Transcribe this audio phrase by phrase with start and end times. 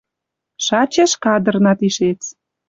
[0.65, 2.21] Шачеш кадрна тишец».